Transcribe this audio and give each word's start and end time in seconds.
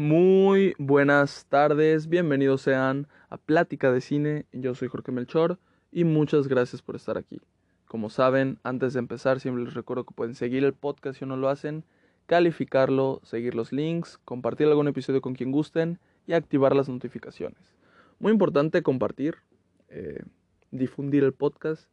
Muy 0.00 0.74
buenas 0.78 1.44
tardes, 1.50 2.08
bienvenidos 2.08 2.62
sean 2.62 3.06
a 3.28 3.36
Plática 3.36 3.92
de 3.92 4.00
Cine. 4.00 4.46
Yo 4.50 4.74
soy 4.74 4.88
Jorge 4.88 5.12
Melchor 5.12 5.58
y 5.92 6.04
muchas 6.04 6.48
gracias 6.48 6.80
por 6.80 6.96
estar 6.96 7.18
aquí. 7.18 7.42
Como 7.84 8.08
saben, 8.08 8.58
antes 8.62 8.94
de 8.94 9.00
empezar, 9.00 9.40
siempre 9.40 9.62
les 9.62 9.74
recuerdo 9.74 10.06
que 10.06 10.14
pueden 10.14 10.34
seguir 10.34 10.64
el 10.64 10.72
podcast 10.72 11.18
si 11.18 11.26
no 11.26 11.36
lo 11.36 11.50
hacen, 11.50 11.84
calificarlo, 12.24 13.20
seguir 13.24 13.54
los 13.54 13.72
links, 13.72 14.16
compartir 14.24 14.68
algún 14.68 14.88
episodio 14.88 15.20
con 15.20 15.34
quien 15.34 15.52
gusten 15.52 15.98
y 16.26 16.32
activar 16.32 16.74
las 16.74 16.88
notificaciones. 16.88 17.60
Muy 18.20 18.32
importante 18.32 18.82
compartir, 18.82 19.36
eh, 19.90 20.22
difundir 20.70 21.24
el 21.24 21.34
podcast 21.34 21.92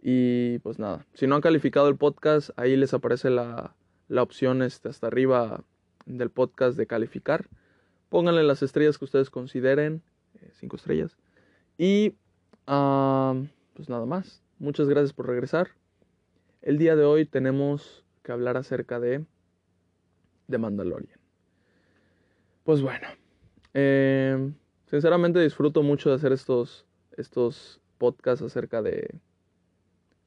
y 0.00 0.60
pues 0.60 0.78
nada, 0.78 1.06
si 1.14 1.26
no 1.26 1.34
han 1.34 1.40
calificado 1.40 1.88
el 1.88 1.96
podcast, 1.96 2.50
ahí 2.56 2.76
les 2.76 2.94
aparece 2.94 3.30
la, 3.30 3.74
la 4.06 4.22
opción 4.22 4.62
este, 4.62 4.90
hasta 4.90 5.08
arriba 5.08 5.64
del 6.06 6.30
podcast 6.30 6.76
de 6.76 6.86
calificar. 6.86 7.48
Pónganle 8.08 8.42
las 8.42 8.62
estrellas 8.62 8.98
que 8.98 9.04
ustedes 9.04 9.30
consideren, 9.30 10.02
eh, 10.34 10.50
cinco 10.52 10.76
estrellas. 10.76 11.16
Y 11.78 12.14
pues 12.64 13.88
nada 13.88 14.06
más. 14.06 14.42
Muchas 14.58 14.88
gracias 14.88 15.12
por 15.12 15.26
regresar. 15.26 15.70
El 16.60 16.78
día 16.78 16.94
de 16.94 17.04
hoy 17.04 17.26
tenemos 17.26 18.04
que 18.22 18.32
hablar 18.32 18.56
acerca 18.56 19.00
de 19.00 19.24
The 20.48 20.58
Mandalorian. 20.58 21.18
Pues 22.62 22.80
bueno, 22.80 23.08
eh, 23.74 24.52
sinceramente 24.86 25.40
disfruto 25.40 25.82
mucho 25.82 26.10
de 26.10 26.14
hacer 26.14 26.32
estos, 26.32 26.86
estos 27.16 27.80
podcasts 27.98 28.44
acerca 28.44 28.82
de, 28.82 29.18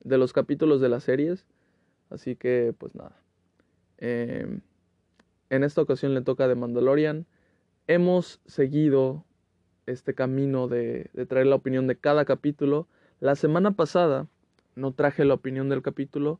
de 0.01 0.17
los 0.17 0.33
capítulos 0.33 0.81
de 0.81 0.89
las 0.89 1.03
series. 1.03 1.45
Así 2.09 2.35
que 2.35 2.75
pues 2.77 2.93
nada. 2.95 3.17
Eh, 3.97 4.59
en 5.49 5.63
esta 5.63 5.81
ocasión 5.81 6.13
le 6.13 6.21
toca 6.21 6.47
de 6.47 6.55
Mandalorian. 6.55 7.25
Hemos 7.87 8.41
seguido 8.45 9.25
este 9.85 10.15
camino 10.15 10.67
de, 10.67 11.09
traer 11.27 11.47
la 11.47 11.55
opinión 11.55 11.87
de 11.87 11.97
cada 11.97 12.25
capítulo. 12.25 12.87
La 13.19 13.35
semana 13.35 13.71
pasada 13.71 14.27
no 14.75 14.93
traje 14.93 15.25
la 15.25 15.35
opinión 15.35 15.69
del 15.69 15.81
capítulo, 15.81 16.39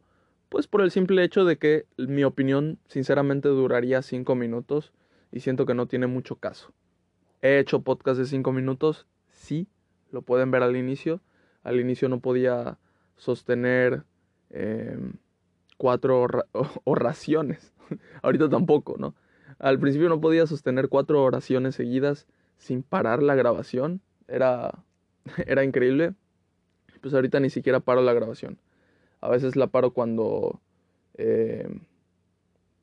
pues 0.50 0.68
por 0.68 0.82
el 0.82 0.92
simple 0.92 1.24
hecho 1.24 1.46
de 1.46 1.58
que 1.58 1.86
mi 1.98 2.24
opinión 2.24 2.80
sinceramente 2.88 3.50
duraría 3.50 4.02
5 4.02 4.36
minutos 4.36 4.94
y 5.32 5.42
siento 5.42 5.66
que 5.66 5.74
no 5.74 5.88
tiene 5.88 6.08
mucho 6.08 6.36
caso. 6.38 6.74
He 7.42 7.60
hecho 7.60 7.82
podcast 7.82 8.20
de 8.20 8.26
5 8.26 8.52
minutos, 8.52 9.08
sí, 9.32 9.68
lo 10.12 10.22
pueden 10.22 10.52
ver 10.52 10.64
al 10.64 10.76
inicio. 10.76 11.22
Al 11.64 11.80
inicio 11.80 12.10
no 12.10 12.20
podía 12.20 12.78
sostener 13.18 14.04
em, 14.50 15.14
cuatro 15.78 16.28
oraciones. 16.84 17.74
Ahorita 18.22 18.50
tampoco, 18.50 18.96
¿no? 18.98 19.16
Al 19.60 19.80
principio 19.80 20.10
no 20.10 20.20
podía 20.20 20.48
sostener 20.48 20.90
cuatro 20.90 21.24
oraciones 21.24 21.76
seguidas 21.76 22.28
sin 22.58 22.84
parar 22.84 23.24
la 23.24 23.36
grabación. 23.36 24.02
Era, 24.28 24.84
era 25.48 25.64
increíble. 25.64 26.14
Pues 27.02 27.14
ahorita 27.14 27.40
ni 27.40 27.50
siquiera 27.50 27.80
paro 27.80 28.02
la 28.02 28.14
grabación. 28.14 28.58
A 29.22 29.30
veces 29.30 29.56
la 29.56 29.68
paro 29.68 29.92
cuando, 29.92 30.60
eh, 31.16 31.68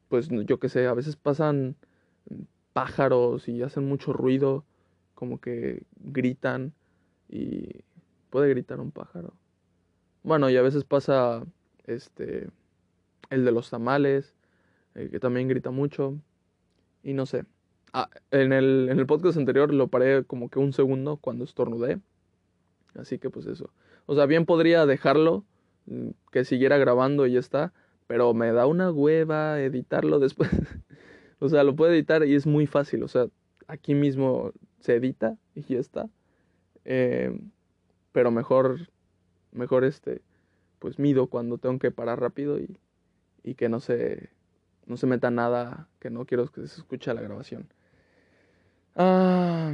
pues 0.09 0.29
yo 0.29 0.59
qué 0.59 0.69
sé, 0.69 0.87
a 0.87 0.95
veces 0.95 1.17
pasan 1.17 1.77
pájaros 2.73 3.49
y 3.49 3.63
hacen 3.63 3.87
mucho 3.87 4.13
ruido, 4.13 4.65
como 5.15 5.41
que 5.41 5.83
gritan 5.97 6.73
y 7.29 7.69
puede 8.31 8.49
gritar 8.49 8.81
un 8.81 8.91
pájaro. 8.91 9.35
Bueno, 10.23 10.49
y 10.51 10.57
a 10.57 10.63
veces 10.63 10.85
pasa 10.85 11.45
este 11.87 12.49
el 13.33 13.45
de 13.45 13.53
los 13.53 13.71
tamales, 13.71 14.35
eh, 14.95 15.09
que 15.11 15.19
también 15.19 15.49
grita 15.49 15.71
mucho. 15.71 16.19
Y 17.03 17.15
no 17.15 17.27
sé. 17.27 17.45
Ah, 17.93 18.09
en, 18.31 18.53
el, 18.53 18.89
en 18.91 18.99
el 18.99 19.07
podcast 19.07 19.39
anterior 19.39 19.73
lo 19.73 19.89
paré 19.89 20.25
como 20.25 20.49
que 20.49 20.59
un 20.59 20.73
segundo 20.73 21.17
cuando 21.17 21.45
estornudé. 21.45 22.01
Así 22.95 23.19
que 23.19 23.31
pues 23.31 23.47
eso. 23.47 23.71
O 24.07 24.15
sea, 24.15 24.27
bien 24.27 24.45
podría 24.45 24.87
dejarlo, 24.87 25.45
mm, 25.87 26.11
que 26.31 26.45
siguiera 26.45 26.77
grabando 26.79 27.27
y 27.27 27.33
ya 27.33 27.41
está. 27.41 27.73
Pero 28.07 28.35
me 28.35 28.53
da 28.53 28.67
una 28.67 28.91
hueva 28.91 29.61
editarlo 29.61 30.19
después. 30.19 30.51
o 31.39 31.49
sea, 31.49 31.65
lo 31.65 31.75
puedo 31.75 31.93
editar 31.93 32.27
y 32.27 32.35
es 32.35 32.47
muy 32.47 32.67
fácil. 32.67 33.03
O 33.03 33.09
sea, 33.09 33.29
aquí 33.67 33.95
mismo 33.95 34.53
se 34.81 34.97
edita 34.97 35.39
y 35.55 35.63
ya 35.63 35.79
está. 35.79 36.11
Eh, 36.85 37.39
pero 38.13 38.31
mejor, 38.31 38.91
mejor 39.53 39.85
este, 39.85 40.21
pues 40.79 40.99
mido 40.99 41.29
cuando 41.29 41.57
tengo 41.57 41.79
que 41.79 41.91
parar 41.91 42.21
rápido 42.21 42.59
y, 42.59 42.77
y 43.43 43.55
que 43.55 43.69
no 43.69 43.81
se, 43.81 44.31
no 44.87 44.97
se 44.97 45.07
meta 45.07 45.31
nada 45.31 45.89
que 45.99 46.11
no 46.11 46.25
quiero 46.25 46.47
que 46.49 46.67
se 46.67 46.81
escuche 46.81 47.13
la 47.13 47.21
grabación. 47.21 47.69
Ah, 48.95 49.73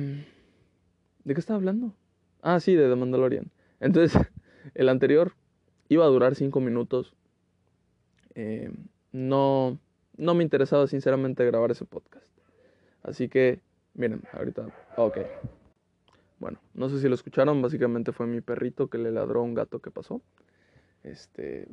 ¿De 1.24 1.34
qué 1.34 1.40
estaba 1.40 1.56
hablando? 1.56 1.94
Ah, 2.42 2.60
sí, 2.60 2.74
de 2.74 2.88
The 2.88 2.96
Mandalorian. 2.96 3.50
Entonces, 3.80 4.20
el 4.74 4.88
anterior 4.88 5.32
iba 5.88 6.04
a 6.04 6.08
durar 6.08 6.34
5 6.34 6.60
minutos. 6.60 7.14
Eh, 8.34 8.70
no, 9.12 9.78
no 10.16 10.34
me 10.34 10.44
interesaba 10.44 10.86
sinceramente 10.86 11.44
grabar 11.44 11.70
ese 11.70 11.84
podcast. 11.84 12.26
Así 13.02 13.28
que, 13.28 13.60
miren, 13.94 14.22
ahorita... 14.32 14.68
Ok. 14.96 15.18
Bueno, 16.38 16.60
no 16.74 16.88
sé 16.88 17.00
si 17.00 17.08
lo 17.08 17.14
escucharon, 17.14 17.60
básicamente 17.60 18.12
fue 18.12 18.26
mi 18.26 18.40
perrito 18.40 18.88
que 18.88 18.98
le 18.98 19.10
ladró 19.10 19.40
a 19.40 19.44
un 19.44 19.54
gato 19.54 19.80
que 19.80 19.90
pasó. 19.90 20.22
Este, 21.02 21.68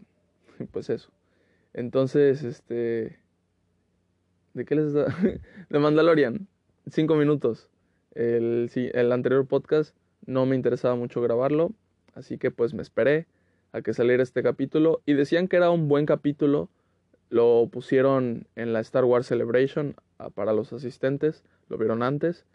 pues 0.72 0.90
eso. 0.90 1.12
Entonces, 1.76 2.44
este, 2.44 3.20
¿De 4.56 4.64
qué 4.64 4.76
les 4.76 4.94
da? 4.94 5.06
de 5.70 5.80
Mandalorian. 5.80 6.48
Cinco 6.88 7.16
minutos. 7.16 7.70
El, 8.14 8.72
el 8.74 9.12
anterior 9.12 9.46
podcast 9.46 9.94
no 10.26 10.46
me 10.46 10.56
interesaba 10.56 10.96
mucho 10.96 11.22
grabarlo. 11.22 11.74
Así 12.14 12.38
que 12.38 12.52
pues 12.52 12.74
me 12.74 12.82
esperé 12.82 13.28
a 13.74 13.82
que 13.82 13.94
saliera 13.94 14.24
este 14.24 14.42
capítulo. 14.44 15.02
Y 15.06 15.14
decían 15.14 15.50
que 15.50 15.58
era 15.58 15.72
un 15.72 15.90
buen 15.90 16.06
capítulo. 16.06 16.70
Lo 17.30 17.68
pusieron 17.70 18.48
en 18.56 18.72
la 18.72 18.80
Star 18.80 19.04
Wars 19.04 19.28
Celebration 19.28 19.96
ah, 20.20 20.30
para 20.30 20.54
los 20.54 20.72
asistentes. 20.72 21.44
Lo 21.68 21.78
vieron 21.78 22.02
antes. 22.02 22.46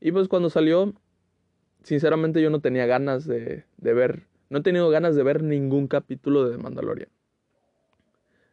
Y 0.00 0.12
pues 0.12 0.28
cuando 0.28 0.48
salió, 0.48 0.94
sinceramente 1.82 2.40
yo 2.40 2.50
no 2.50 2.60
tenía 2.60 2.86
ganas 2.86 3.26
de, 3.26 3.64
de 3.78 3.92
ver. 3.94 4.28
No 4.48 4.58
he 4.58 4.62
tenido 4.62 4.90
ganas 4.90 5.16
de 5.16 5.24
ver 5.24 5.42
ningún 5.42 5.88
capítulo 5.88 6.48
de 6.48 6.56
Mandalorian. 6.56 7.08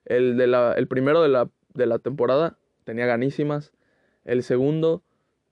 El, 0.05 0.37
de 0.37 0.47
la, 0.47 0.73
el 0.73 0.87
primero 0.87 1.21
de 1.21 1.29
la, 1.29 1.49
de 1.73 1.85
la 1.85 1.99
temporada 1.99 2.57
tenía 2.83 3.05
ganísimas. 3.05 3.71
El 4.25 4.43
segundo, 4.43 5.03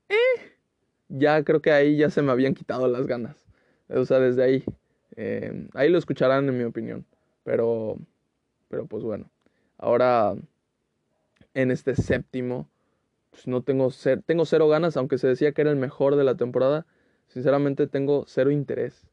eh, 0.09 0.15
ya 1.09 1.43
creo 1.43 1.61
que 1.61 1.71
ahí 1.71 1.97
ya 1.97 2.09
se 2.09 2.21
me 2.21 2.31
habían 2.31 2.53
quitado 2.53 2.87
las 2.87 3.07
ganas. 3.07 3.47
O 3.89 4.05
sea, 4.05 4.19
desde 4.19 4.43
ahí. 4.43 4.63
Eh, 5.15 5.67
ahí 5.73 5.89
lo 5.89 5.97
escucharán 5.97 6.47
en 6.49 6.57
mi 6.57 6.63
opinión. 6.63 7.05
Pero, 7.43 7.97
pero 8.69 8.85
pues 8.87 9.03
bueno. 9.03 9.29
Ahora, 9.77 10.35
en 11.53 11.71
este 11.71 11.95
séptimo, 11.95 12.69
pues 13.31 13.47
no 13.47 13.61
tengo, 13.61 13.89
tengo 14.25 14.45
cero 14.45 14.67
ganas, 14.67 14.97
aunque 14.97 15.17
se 15.17 15.27
decía 15.27 15.51
que 15.51 15.61
era 15.61 15.71
el 15.71 15.77
mejor 15.77 16.15
de 16.15 16.23
la 16.23 16.35
temporada. 16.35 16.85
Sinceramente 17.27 17.87
tengo 17.87 18.25
cero 18.27 18.51
interés. 18.51 19.07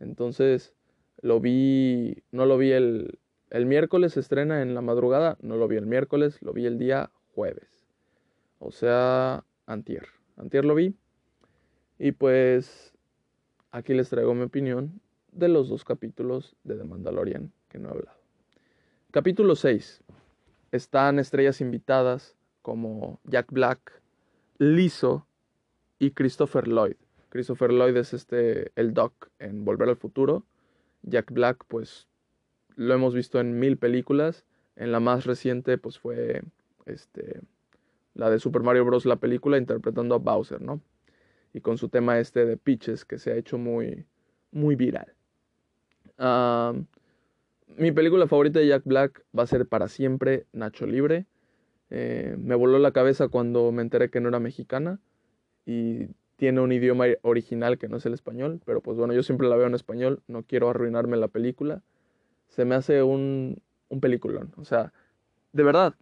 Entonces, 0.00 0.74
lo 1.20 1.40
vi, 1.40 2.22
no 2.32 2.46
lo 2.46 2.58
vi 2.58 2.72
el, 2.72 3.18
el 3.52 3.66
miércoles, 3.66 4.16
estrena 4.16 4.62
en 4.62 4.74
la 4.74 4.80
madrugada, 4.80 5.36
no 5.42 5.56
lo 5.56 5.68
vi 5.68 5.76
el 5.76 5.84
miércoles, 5.84 6.40
lo 6.40 6.54
vi 6.54 6.64
el 6.64 6.78
día 6.78 7.10
jueves. 7.34 7.84
O 8.58 8.72
sea, 8.72 9.44
antier. 9.66 10.06
Antier 10.38 10.64
lo 10.64 10.74
vi. 10.74 10.94
Y 11.98 12.12
pues 12.12 12.94
aquí 13.70 13.92
les 13.92 14.08
traigo 14.08 14.32
mi 14.34 14.44
opinión 14.44 15.02
de 15.32 15.48
los 15.48 15.68
dos 15.68 15.84
capítulos 15.84 16.56
de 16.64 16.76
The 16.76 16.84
Mandalorian 16.84 17.52
que 17.68 17.78
no 17.78 17.88
he 17.88 17.92
hablado. 17.92 18.16
Capítulo 19.10 19.54
6. 19.54 20.02
Están 20.70 21.18
estrellas 21.18 21.60
invitadas 21.60 22.38
como 22.62 23.20
Jack 23.24 23.52
Black, 23.52 24.00
Lizzo 24.56 25.26
y 25.98 26.12
Christopher 26.12 26.68
Lloyd. 26.68 26.96
Christopher 27.28 27.70
Lloyd 27.70 27.98
es 27.98 28.14
este 28.14 28.72
el 28.76 28.94
Doc 28.94 29.28
en 29.38 29.66
Volver 29.66 29.90
al 29.90 29.96
Futuro. 29.96 30.46
Jack 31.02 31.30
Black, 31.32 31.66
pues 31.68 32.08
lo 32.76 32.94
hemos 32.94 33.14
visto 33.14 33.40
en 33.40 33.58
mil 33.58 33.76
películas. 33.76 34.44
En 34.76 34.92
la 34.92 35.00
más 35.00 35.26
reciente, 35.26 35.78
pues 35.78 35.98
fue 35.98 36.42
este, 36.86 37.40
la 38.14 38.30
de 38.30 38.38
Super 38.38 38.62
Mario 38.62 38.84
Bros. 38.84 39.06
la 39.06 39.16
película 39.16 39.58
interpretando 39.58 40.14
a 40.14 40.18
Bowser, 40.18 40.60
¿no? 40.60 40.80
Y 41.52 41.60
con 41.60 41.78
su 41.78 41.88
tema 41.88 42.18
este 42.18 42.46
de 42.46 42.56
pitches 42.56 43.04
que 43.04 43.18
se 43.18 43.32
ha 43.32 43.36
hecho 43.36 43.58
muy, 43.58 44.06
muy 44.50 44.76
viral. 44.76 45.14
mi 47.76 47.92
película 47.92 48.26
favorita 48.26 48.60
de 48.60 48.68
Jack 48.68 48.84
Black 48.84 49.24
va 49.36 49.42
a 49.42 49.46
ser 49.46 49.66
para 49.66 49.88
siempre 49.88 50.46
Nacho 50.52 50.86
Libre. 50.86 51.26
Eh, 51.90 52.36
me 52.38 52.54
voló 52.54 52.78
la 52.78 52.92
cabeza 52.92 53.28
cuando 53.28 53.70
me 53.70 53.82
enteré 53.82 54.08
que 54.08 54.20
no 54.20 54.30
era 54.30 54.40
mexicana 54.40 54.98
y 55.66 56.08
tiene 56.36 56.60
un 56.60 56.72
idioma 56.72 57.04
original 57.22 57.78
que 57.78 57.88
no 57.88 57.98
es 57.98 58.06
el 58.06 58.14
español, 58.14 58.60
pero 58.64 58.80
pues 58.80 58.96
bueno, 58.96 59.12
yo 59.12 59.22
siempre 59.22 59.48
la 59.48 59.56
veo 59.56 59.66
en 59.66 59.74
español, 59.74 60.22
no 60.26 60.42
quiero 60.42 60.70
arruinarme 60.70 61.16
la 61.16 61.28
película. 61.28 61.82
Se 62.52 62.66
me 62.66 62.74
hace 62.74 63.02
un, 63.02 63.62
un 63.88 64.00
peliculón, 64.00 64.52
o 64.58 64.64
sea, 64.66 64.92
de 65.52 65.62
verdad, 65.62 65.94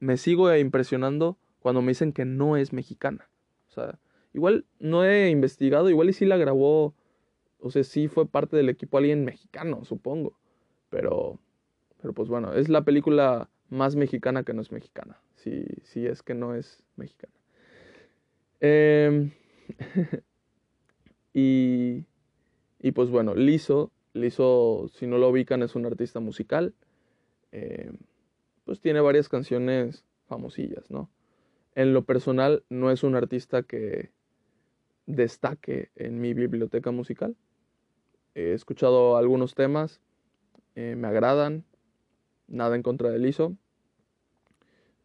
me 0.00 0.16
sigo 0.16 0.54
impresionando 0.54 1.38
cuando 1.60 1.80
me 1.80 1.92
dicen 1.92 2.12
que 2.12 2.24
no 2.24 2.56
es 2.56 2.72
mexicana. 2.72 3.28
O 3.68 3.72
sea, 3.72 4.00
igual 4.34 4.66
no 4.80 5.04
he 5.04 5.30
investigado, 5.30 5.88
igual 5.90 6.10
y 6.10 6.12
sí 6.12 6.26
la 6.26 6.36
grabó, 6.36 6.92
o 7.60 7.70
sea, 7.70 7.84
sí 7.84 8.08
fue 8.08 8.26
parte 8.26 8.56
del 8.56 8.68
equipo 8.68 8.98
alguien 8.98 9.24
mexicano, 9.24 9.84
supongo. 9.84 10.36
Pero, 10.90 11.38
pero 12.00 12.12
pues 12.12 12.28
bueno, 12.28 12.52
es 12.52 12.68
la 12.68 12.82
película 12.82 13.48
más 13.68 13.94
mexicana 13.94 14.42
que 14.42 14.54
no 14.54 14.60
es 14.60 14.72
mexicana. 14.72 15.20
Si, 15.36 15.64
si 15.84 16.06
es 16.06 16.24
que 16.24 16.34
no 16.34 16.56
es 16.56 16.82
mexicana. 16.96 17.32
Eh, 18.60 19.30
y, 21.32 22.04
y 22.80 22.92
pues 22.92 23.08
bueno, 23.08 23.36
Lizo, 23.36 23.92
Lizo, 24.14 24.88
si 24.94 25.06
no 25.06 25.18
lo 25.18 25.28
ubican, 25.30 25.62
es 25.62 25.74
un 25.74 25.86
artista 25.86 26.20
musical. 26.20 26.74
Eh, 27.50 27.92
pues 28.64 28.80
tiene 28.80 29.00
varias 29.00 29.28
canciones 29.28 30.04
famosillas, 30.26 30.90
¿no? 30.90 31.10
En 31.74 31.94
lo 31.94 32.04
personal, 32.04 32.64
no 32.68 32.90
es 32.90 33.02
un 33.02 33.16
artista 33.16 33.62
que 33.62 34.10
destaque 35.06 35.90
en 35.96 36.20
mi 36.20 36.34
biblioteca 36.34 36.90
musical. 36.90 37.36
He 38.34 38.52
escuchado 38.52 39.16
algunos 39.16 39.54
temas, 39.54 40.00
eh, 40.74 40.94
me 40.96 41.08
agradan, 41.08 41.64
nada 42.46 42.76
en 42.76 42.82
contra 42.82 43.10
de 43.10 43.18
Lizo. 43.18 43.56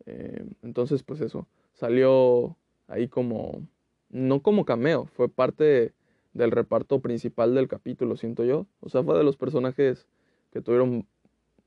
Eh, 0.05 0.45
entonces, 0.61 1.03
pues 1.03 1.21
eso, 1.21 1.47
salió 1.73 2.57
ahí 2.87 3.07
como, 3.07 3.67
no 4.09 4.41
como 4.41 4.65
cameo, 4.65 5.05
fue 5.05 5.29
parte 5.29 5.93
del 6.37 6.51
reparto 6.51 7.01
principal 7.01 7.55
del 7.55 7.67
capítulo, 7.67 8.15
siento 8.15 8.45
yo. 8.45 8.67
O 8.79 8.89
sea, 8.89 9.03
fue 9.03 9.17
de 9.17 9.23
los 9.23 9.37
personajes 9.37 10.07
que 10.51 10.61
tuvieron 10.61 11.07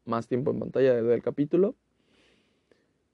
más 0.05 0.29
tiempo 0.29 0.51
en 0.51 0.61
pantalla 0.61 0.95
del 0.95 1.23
capítulo. 1.23 1.75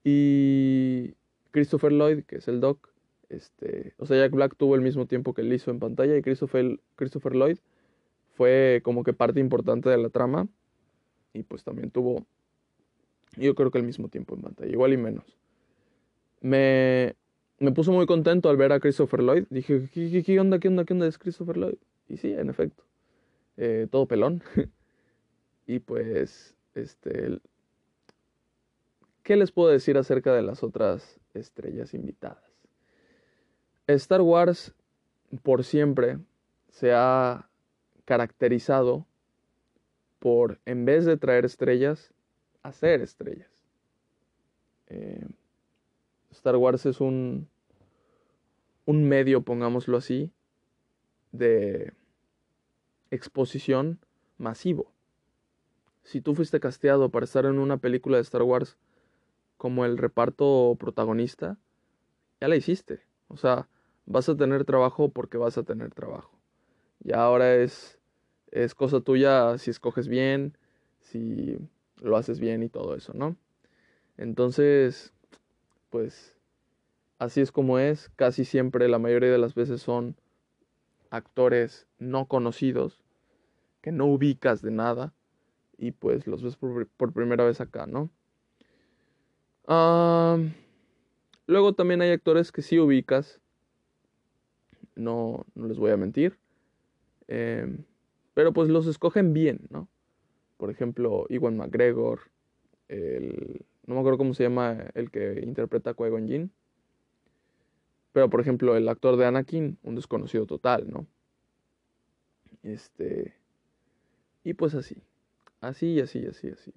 Y 0.03 1.15
Christopher 1.51 1.91
Lloyd, 1.91 2.23
que 2.23 2.37
es 2.37 2.47
el 2.47 2.61
Doc, 2.61 2.89
este, 3.29 3.93
o 3.97 4.05
sea, 4.05 4.17
Jack 4.17 4.31
Black 4.31 4.55
tuvo 4.55 4.75
el 4.75 4.81
mismo 4.81 5.05
tiempo 5.05 5.33
que 5.33 5.41
él 5.41 5.51
hizo 5.51 5.71
en 5.71 5.79
pantalla 5.79 6.15
y 6.15 6.21
Christopher, 6.21 6.79
Christopher 6.95 7.35
Lloyd 7.35 7.57
fue 8.35 8.81
como 8.83 9.03
que 9.03 9.13
parte 9.13 9.39
importante 9.39 9.89
de 9.89 9.97
la 9.97 10.09
trama 10.09 10.47
y 11.33 11.43
pues 11.43 11.63
también 11.63 11.91
tuvo, 11.91 12.25
yo 13.35 13.53
creo 13.55 13.69
que 13.71 13.79
el 13.79 13.83
mismo 13.83 14.07
tiempo 14.07 14.35
en 14.35 14.41
pantalla, 14.41 14.71
igual 14.71 14.93
y 14.93 14.97
menos. 14.97 15.37
Me, 16.39 17.15
me 17.59 17.71
puso 17.71 17.91
muy 17.91 18.05
contento 18.05 18.49
al 18.49 18.57
ver 18.57 18.71
a 18.71 18.79
Christopher 18.79 19.21
Lloyd. 19.21 19.45
Dije, 19.49 19.89
¿qué, 19.91 20.39
onda? 20.39 20.59
¿Qué 20.59 20.67
onda? 20.67 20.85
¿Qué 20.85 20.93
onda? 20.93 21.07
Es 21.07 21.17
Christopher 21.17 21.57
Lloyd. 21.57 21.77
Y 22.07 22.17
sí, 22.17 22.31
en 22.31 22.49
efecto. 22.49 22.83
Eh, 23.57 23.87
todo 23.89 24.05
pelón. 24.05 24.43
y 25.67 25.79
pues, 25.79 26.55
este. 26.75 27.39
¿Qué 29.23 29.35
les 29.35 29.51
puedo 29.51 29.69
decir 29.69 29.97
acerca 29.97 30.33
de 30.33 30.41
las 30.41 30.63
otras 30.63 31.19
estrellas 31.33 31.93
invitadas? 31.93 32.43
Star 33.87 34.21
Wars 34.21 34.73
por 35.43 35.63
siempre 35.63 36.19
se 36.69 36.93
ha 36.93 37.49
caracterizado 38.05 39.05
por, 40.19 40.59
en 40.65 40.85
vez 40.85 41.05
de 41.05 41.17
traer 41.17 41.45
estrellas, 41.45 42.13
hacer 42.63 43.01
estrellas. 43.01 43.49
Eh, 44.87 45.25
Star 46.47 46.55
Wars 46.55 46.85
es 46.85 47.01
un, 47.01 47.49
un 48.85 49.03
medio, 49.03 49.41
pongámoslo 49.41 49.97
así, 49.97 50.31
de 51.33 51.91
exposición 53.11 53.99
masivo. 54.37 54.93
Si 56.03 56.21
tú 56.21 56.35
fuiste 56.35 56.61
casteado 56.61 57.09
para 57.09 57.25
estar 57.25 57.45
en 57.45 57.59
una 57.59 57.79
película 57.79 58.15
de 58.15 58.23
Star 58.23 58.43
Wars 58.43 58.77
como 59.57 59.83
el 59.83 59.97
reparto 59.97 60.77
protagonista, 60.79 61.57
ya 62.39 62.47
la 62.47 62.55
hiciste. 62.55 63.01
O 63.27 63.35
sea, 63.35 63.67
vas 64.05 64.29
a 64.29 64.37
tener 64.37 64.63
trabajo 64.63 65.09
porque 65.09 65.37
vas 65.37 65.57
a 65.57 65.63
tener 65.63 65.93
trabajo. 65.93 66.39
Y 67.03 67.11
ahora 67.11 67.55
es, 67.55 67.99
es 68.51 68.73
cosa 68.73 69.01
tuya 69.01 69.57
si 69.57 69.69
escoges 69.69 70.07
bien, 70.07 70.57
si 71.01 71.57
lo 71.97 72.15
haces 72.15 72.39
bien 72.39 72.63
y 72.63 72.69
todo 72.69 72.95
eso, 72.95 73.11
¿no? 73.13 73.35
Entonces, 74.15 75.13
pues 75.89 76.36
así 77.19 77.41
es 77.41 77.51
como 77.51 77.79
es, 77.79 78.09
casi 78.15 78.45
siempre, 78.45 78.87
la 78.87 78.99
mayoría 78.99 79.31
de 79.31 79.37
las 79.37 79.55
veces 79.55 79.81
son 79.81 80.15
actores 81.09 81.87
no 81.99 82.27
conocidos, 82.27 83.03
que 83.81 83.91
no 83.91 84.05
ubicas 84.05 84.61
de 84.61 84.71
nada, 84.71 85.13
y 85.77 85.91
pues 85.91 86.27
los 86.27 86.43
ves 86.43 86.55
por, 86.55 87.13
primera 87.13 87.43
vez 87.45 87.61
acá, 87.61 87.85
¿no? 87.85 88.09
luego 91.45 91.73
también 91.73 92.01
hay 92.01 92.11
actores 92.11 92.53
que 92.53 92.61
sí 92.61 92.79
ubicas, 92.79 93.41
no, 94.95 95.45
no 95.55 95.67
les 95.67 95.77
voy 95.77 95.91
a 95.91 95.97
mentir, 95.97 96.37
em, 97.27 97.83
pero 98.33 98.53
pues 98.53 98.69
los 98.69 98.87
escogen 98.87 99.33
bien, 99.33 99.67
¿no? 99.69 99.89
Por 100.55 100.71
ejemplo, 100.71 101.25
Iwan 101.29 101.57
McGregor, 101.57 102.31
el, 102.87 103.65
no 103.85 103.95
me 103.95 103.99
acuerdo 103.99 104.17
cómo 104.17 104.33
se 104.33 104.43
llama 104.43 104.85
el 104.93 105.11
que 105.11 105.41
interpreta 105.43 105.91
a 105.91 105.95
Qui-Gon. 105.95 106.51
Pero, 108.17 108.31
por 108.31 108.41
ejemplo, 108.41 108.75
el 108.75 108.89
actor 108.89 109.15
de 109.15 109.27
Anakin, 109.27 109.77
un 109.83 109.93
desconocido 109.93 110.47
total, 110.47 110.89
¿no? 110.89 111.05
Este. 112.63 113.35
Y 114.43 114.55
pues 114.55 114.73
así. 114.73 115.03
Así, 115.61 115.99
así, 115.99 116.25
así, 116.25 116.49
así. 116.49 116.73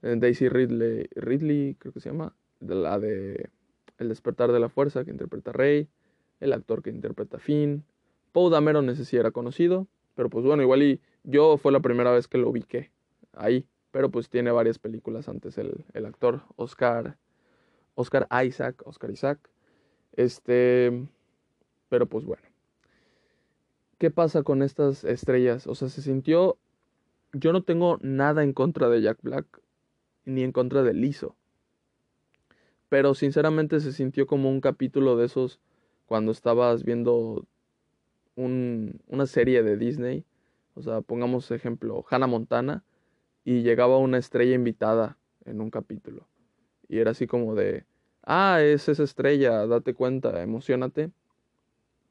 Eh, 0.00 0.16
Daisy 0.16 0.48
Ridley, 0.48 1.06
Ridley, 1.16 1.74
creo 1.74 1.92
que 1.92 2.00
se 2.00 2.08
llama. 2.08 2.34
De 2.60 2.74
la 2.74 2.98
de 2.98 3.50
El 3.98 4.08
despertar 4.08 4.52
de 4.52 4.58
la 4.58 4.70
fuerza, 4.70 5.04
que 5.04 5.10
interpreta 5.10 5.52
Rey. 5.52 5.90
El 6.40 6.54
actor 6.54 6.82
que 6.82 6.88
interpreta 6.88 7.38
Finn. 7.38 7.84
Poe 8.32 8.50
Dameron 8.50 8.88
ese 8.88 9.04
sí 9.04 9.18
era 9.18 9.32
conocido. 9.32 9.86
Pero 10.14 10.30
pues 10.30 10.46
bueno, 10.46 10.62
igual 10.62 10.82
y 10.82 11.02
yo 11.24 11.58
fue 11.58 11.72
la 11.72 11.80
primera 11.80 12.10
vez 12.10 12.26
que 12.26 12.38
lo 12.38 12.48
ubiqué 12.48 12.90
ahí. 13.34 13.66
Pero 13.90 14.10
pues 14.10 14.30
tiene 14.30 14.50
varias 14.50 14.78
películas 14.78 15.28
antes 15.28 15.58
el, 15.58 16.06
actor, 16.06 16.40
Oscar, 16.56 17.18
Oscar 17.96 18.26
Isaac, 18.42 18.80
Oscar 18.86 19.10
Isaac. 19.10 19.51
Este, 20.12 21.06
pero 21.88 22.06
pues 22.06 22.24
bueno. 22.24 22.42
¿Qué 23.98 24.10
pasa 24.10 24.42
con 24.42 24.62
estas 24.62 25.04
estrellas? 25.04 25.66
O 25.66 25.74
sea, 25.74 25.88
se 25.88 26.02
sintió... 26.02 26.58
Yo 27.32 27.52
no 27.52 27.62
tengo 27.62 27.98
nada 28.02 28.42
en 28.42 28.52
contra 28.52 28.88
de 28.88 29.00
Jack 29.00 29.18
Black, 29.22 29.46
ni 30.24 30.42
en 30.42 30.52
contra 30.52 30.82
de 30.82 30.92
Lizzo. 30.92 31.36
Pero 32.88 33.14
sinceramente 33.14 33.80
se 33.80 33.92
sintió 33.92 34.26
como 34.26 34.50
un 34.50 34.60
capítulo 34.60 35.16
de 35.16 35.26
esos 35.26 35.60
cuando 36.06 36.32
estabas 36.32 36.84
viendo 36.84 37.46
una 38.34 39.26
serie 39.26 39.62
de 39.62 39.76
Disney. 39.76 40.24
O 40.74 40.82
sea, 40.82 41.00
pongamos 41.00 41.50
ejemplo, 41.50 42.04
Hannah 42.10 42.26
Montana 42.26 42.84
y 43.44 43.62
llegaba 43.62 43.98
una 43.98 44.18
estrella 44.18 44.54
invitada 44.54 45.16
en 45.44 45.60
un 45.60 45.70
capítulo. 45.70 46.26
Y 46.88 46.98
era 46.98 47.12
así 47.12 47.26
como 47.26 47.54
de, 47.54 47.84
ah, 48.24 48.60
es 48.62 48.88
esa 48.88 49.02
estrella, 49.02 49.66
date 49.66 49.94
cuenta, 49.94 50.42
emocionate. 50.42 51.10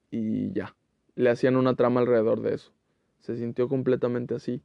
Y 0.10 0.51
ya, 0.51 0.75
le 1.15 1.30
hacían 1.30 1.56
una 1.56 1.75
trama 1.75 2.01
alrededor 2.01 2.41
de 2.41 2.56
eso. 2.56 2.74
Se 3.20 3.38
sintió 3.38 3.68
completamente 3.70 4.36
así. 4.36 4.62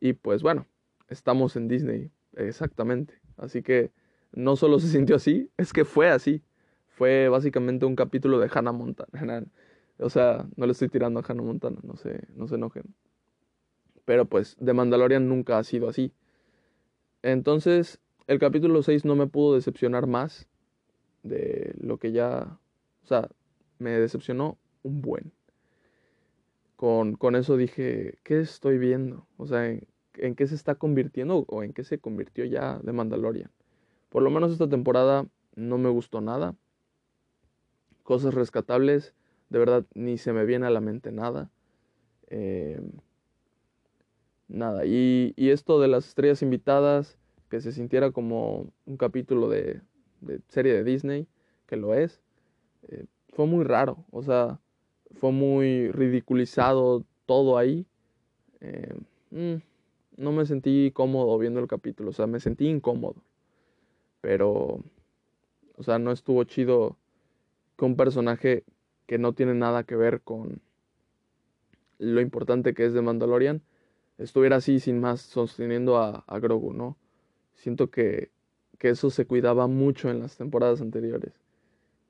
Y 0.00 0.12
pues 0.14 0.42
bueno, 0.42 0.66
estamos 1.08 1.56
en 1.56 1.68
Disney, 1.68 2.10
exactamente. 2.34 3.14
Así 3.36 3.62
que 3.62 3.92
no 4.32 4.56
solo 4.56 4.78
se 4.78 4.88
sintió 4.88 5.16
así, 5.16 5.50
es 5.56 5.72
que 5.72 5.84
fue 5.84 6.10
así. 6.10 6.42
Fue 6.88 7.28
básicamente 7.28 7.86
un 7.86 7.96
capítulo 7.96 8.38
de 8.38 8.50
Hannah 8.52 8.72
Montana. 8.72 9.44
O 10.00 10.10
sea, 10.10 10.46
no 10.54 10.64
le 10.64 10.70
estoy 10.70 10.88
tirando 10.88 11.18
a 11.18 11.24
Hannah 11.26 11.42
Montana, 11.42 11.80
no 11.82 11.96
se, 11.96 12.28
no 12.36 12.46
se 12.46 12.54
enojen. 12.54 12.84
Pero 14.04 14.26
pues 14.26 14.56
The 14.64 14.72
Mandalorian 14.72 15.28
nunca 15.28 15.58
ha 15.58 15.64
sido 15.64 15.88
así. 15.88 16.12
Entonces, 17.22 17.98
el 18.28 18.38
capítulo 18.38 18.80
6 18.84 19.04
no 19.04 19.16
me 19.16 19.26
pudo 19.26 19.56
decepcionar 19.56 20.06
más 20.06 20.46
de 21.22 21.74
lo 21.80 21.98
que 21.98 22.12
ya... 22.12 22.58
O 23.04 23.06
sea, 23.06 23.28
me 23.78 23.90
decepcionó 23.90 24.58
un 24.82 25.00
buen. 25.00 25.32
Con, 26.76 27.16
con 27.16 27.34
eso 27.34 27.56
dije, 27.56 28.18
¿qué 28.22 28.40
estoy 28.40 28.78
viendo? 28.78 29.26
O 29.36 29.46
sea, 29.46 29.66
¿en, 29.66 30.34
qué 30.36 30.46
se 30.46 30.54
está 30.54 30.76
convirtiendo 30.76 31.44
o 31.48 31.62
en 31.62 31.72
qué 31.72 31.84
se 31.84 31.98
convirtió 31.98 32.44
ya 32.44 32.80
The 32.84 32.92
Mandalorian? 32.92 33.50
Por 34.10 34.22
lo 34.22 34.30
menos 34.30 34.52
esta 34.52 34.68
temporada 34.68 35.26
no 35.56 35.78
me 35.78 35.88
gustó 35.88 36.20
nada. 36.20 36.54
Cosas 38.04 38.34
rescatables, 38.34 39.14
de 39.50 39.58
verdad, 39.58 39.84
ni 39.94 40.18
se 40.18 40.32
me 40.32 40.44
viene 40.44 40.66
a 40.66 40.70
la 40.70 40.80
mente 40.80 41.10
nada. 41.10 41.50
Eh, 42.28 42.80
nada, 44.48 44.84
y, 44.86 45.34
esto 45.36 45.80
de 45.80 45.88
las 45.88 46.08
estrellas 46.08 46.42
invitadas, 46.42 47.18
que 47.50 47.60
se 47.60 47.72
sintiera 47.72 48.10
como 48.10 48.70
un 48.86 48.96
capítulo 48.96 49.48
serie 50.48 50.72
de 50.74 50.84
Disney, 50.84 51.26
que 51.66 51.76
lo 51.76 51.94
es, 51.94 52.20
eh, 52.88 53.06
fue 53.30 53.46
muy 53.46 53.64
raro, 53.64 54.04
o 54.10 54.22
sea, 54.22 54.60
fue 55.20 55.32
muy 55.32 55.90
ridiculizado 55.92 57.04
todo 57.26 57.58
ahí. 57.58 57.86
Eh, 58.60 58.94
mm, 59.30 59.56
no 60.18 60.32
me 60.32 60.46
sentí 60.46 60.92
cómodo 60.92 61.38
viendo 61.38 61.60
el 61.60 61.68
capítulo, 61.68 62.10
o 62.10 62.12
sea, 62.12 62.26
me 62.26 62.40
sentí 62.40 62.68
incómodo. 62.68 63.16
Pero 64.20 64.80
O 65.76 65.82
sea, 65.84 65.98
no 65.98 66.12
estuvo 66.12 66.44
chido 66.44 66.96
que 67.78 67.84
un 67.86 67.96
personaje 67.96 68.64
que 69.06 69.18
no 69.18 69.34
tiene 69.34 69.54
nada 69.54 69.84
que 69.84 69.96
ver 69.96 70.22
con 70.22 70.60
lo 71.98 72.20
importante 72.20 72.74
que 72.74 72.86
es 72.86 72.92
de 72.92 73.02
Mandalorian 73.02 73.62
estuviera 74.18 74.56
así 74.56 74.80
sin 74.80 75.00
más 75.00 75.20
sosteniendo 75.20 75.98
a, 75.98 76.24
a 76.26 76.38
Grogu, 76.38 76.72
¿no? 76.72 76.96
Siento 77.54 77.90
que, 77.90 78.30
que 78.78 78.90
eso 78.90 79.10
se 79.10 79.26
cuidaba 79.26 79.66
mucho 79.66 80.10
en 80.10 80.20
las 80.20 80.36
temporadas 80.36 80.80
anteriores. 80.80 81.40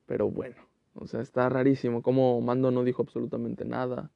Pero 0.05 0.29
bueno, 0.29 0.55
o 0.95 1.07
sea, 1.07 1.21
está 1.21 1.49
rarísimo 1.49 2.01
como 2.01 2.39
Mando 2.41 2.71
no 2.71 2.83
dijo 2.83 3.01
absolutamente 3.01 3.65
nada. 3.65 4.11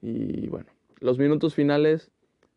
Y 0.00 0.48
bueno, 0.48 0.70
los 1.00 1.18
minutos 1.18 1.54
finales 1.54 2.10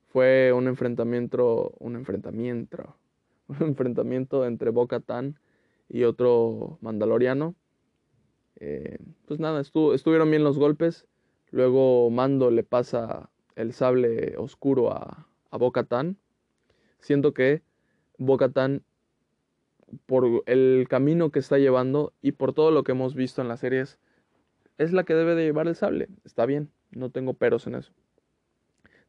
fue 0.07 0.53
un 0.53 0.67
enfrentamiento, 0.67 1.74
un 1.79 1.95
enfrentamiento, 1.95 2.95
un 3.48 3.62
enfrentamiento 3.62 4.45
entre 4.45 4.69
Boca 4.69 5.00
Tan 5.00 5.39
y 5.89 6.03
otro 6.03 6.77
mandaloriano. 6.81 7.55
Eh, 8.57 9.00
pues 9.25 9.39
nada, 9.39 9.62
estuvieron 9.62 10.29
bien 10.29 10.43
los 10.43 10.57
golpes. 10.57 11.07
Luego 11.51 12.10
Mando 12.10 12.51
le 12.51 12.63
pasa 12.63 13.29
el 13.55 13.74
sable 13.74 14.36
oscuro 14.38 14.91
a, 14.91 15.27
a 15.51 15.83
Tan. 15.83 16.17
Siento 17.00 17.33
que 17.33 17.62
Tan, 18.53 18.83
por 20.05 20.43
el 20.45 20.88
camino 20.89 21.31
que 21.31 21.39
está 21.39 21.57
llevando 21.57 22.13
y 22.21 22.33
por 22.33 22.53
todo 22.53 22.71
lo 22.71 22.83
que 22.83 22.93
hemos 22.93 23.15
visto 23.15 23.41
en 23.41 23.47
las 23.47 23.59
series, 23.59 24.00
es 24.77 24.93
la 24.93 25.03
que 25.03 25.13
debe 25.13 25.35
de 25.35 25.43
llevar 25.43 25.67
el 25.67 25.75
sable. 25.75 26.09
Está 26.23 26.45
bien, 26.45 26.69
no 26.91 27.09
tengo 27.09 27.33
peros 27.33 27.67
en 27.67 27.75
eso. 27.75 27.93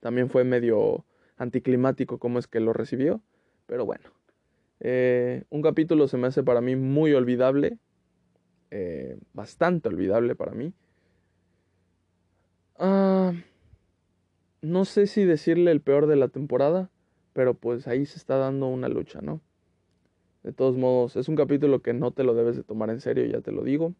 También 0.00 0.28
fue 0.28 0.44
medio 0.44 1.04
anticlimático 1.36 2.18
como 2.18 2.38
es 2.38 2.46
que 2.46 2.60
lo 2.60 2.72
recibió, 2.72 3.20
pero 3.66 3.84
bueno. 3.84 4.10
Eh, 4.80 5.44
un 5.50 5.62
capítulo 5.62 6.08
se 6.08 6.18
me 6.18 6.26
hace 6.26 6.42
para 6.42 6.60
mí 6.60 6.76
muy 6.76 7.14
olvidable, 7.14 7.78
eh, 8.70 9.16
bastante 9.32 9.88
olvidable 9.88 10.34
para 10.34 10.52
mí. 10.52 10.72
Ah, 12.76 13.32
no 14.62 14.84
sé 14.84 15.06
si 15.06 15.24
decirle 15.24 15.70
el 15.70 15.80
peor 15.80 16.06
de 16.06 16.16
la 16.16 16.28
temporada, 16.28 16.90
pero 17.32 17.54
pues 17.54 17.86
ahí 17.86 18.04
se 18.06 18.18
está 18.18 18.36
dando 18.36 18.66
una 18.66 18.88
lucha, 18.88 19.20
¿no? 19.22 19.40
De 20.44 20.52
todos 20.52 20.76
modos, 20.76 21.16
es 21.16 21.28
un 21.28 21.36
capítulo 21.36 21.80
que 21.80 21.94
no 21.94 22.10
te 22.10 22.22
lo 22.22 22.34
debes 22.34 22.54
de 22.54 22.62
tomar 22.62 22.90
en 22.90 23.00
serio, 23.00 23.24
ya 23.24 23.40
te 23.40 23.50
lo 23.50 23.64
digo. 23.64 23.94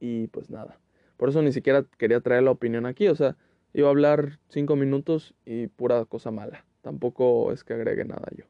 Y 0.00 0.26
pues 0.28 0.50
nada. 0.50 0.78
Por 1.18 1.28
eso 1.28 1.42
ni 1.42 1.52
siquiera 1.52 1.84
quería 1.98 2.20
traer 2.20 2.42
la 2.42 2.50
opinión 2.50 2.86
aquí. 2.86 3.08
O 3.08 3.14
sea, 3.14 3.36
iba 3.74 3.88
a 3.88 3.90
hablar 3.90 4.38
cinco 4.48 4.74
minutos 4.74 5.34
y 5.44 5.68
pura 5.68 6.06
cosa 6.06 6.30
mala. 6.30 6.64
Tampoco 6.80 7.52
es 7.52 7.62
que 7.62 7.74
agregue 7.74 8.06
nada 8.06 8.26
yo. 8.36 8.46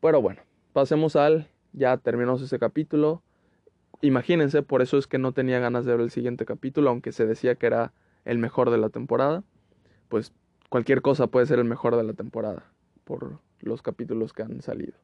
Pero 0.00 0.22
bueno, 0.22 0.40
pasemos 0.72 1.16
al... 1.16 1.48
Ya 1.72 1.96
terminamos 1.96 2.40
ese 2.40 2.60
capítulo. 2.60 3.20
Imagínense, 4.00 4.62
por 4.62 4.80
eso 4.80 4.96
es 4.96 5.08
que 5.08 5.18
no 5.18 5.32
tenía 5.32 5.58
ganas 5.58 5.84
de 5.84 5.90
ver 5.90 6.00
el 6.02 6.10
siguiente 6.10 6.44
capítulo, 6.44 6.90
aunque 6.90 7.10
se 7.10 7.26
decía 7.26 7.56
que 7.56 7.66
era 7.66 7.92
el 8.24 8.38
mejor 8.38 8.70
de 8.70 8.78
la 8.78 8.90
temporada. 8.90 9.42
Pues 10.08 10.32
cualquier 10.68 11.02
cosa 11.02 11.26
puede 11.26 11.46
ser 11.46 11.58
el 11.58 11.64
mejor 11.64 11.96
de 11.96 12.04
la 12.04 12.12
temporada, 12.12 12.70
por 13.02 13.40
los 13.60 13.82
capítulos 13.82 14.32
que 14.32 14.42
han 14.44 14.62
salido. 14.62 14.94